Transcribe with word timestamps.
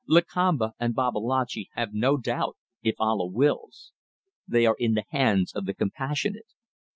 Lakamba 0.09 0.71
and 0.79 0.95
Babalatchi 0.95 1.69
have 1.75 1.93
no 1.93 2.17
doubt 2.17 2.57
if 2.81 2.95
Allah 2.97 3.27
wills. 3.27 3.91
They 4.47 4.65
are 4.65 4.75
in 4.79 4.95
the 4.95 5.05
hands 5.11 5.53
of 5.53 5.67
the 5.67 5.75
Compassionate. 5.75 6.53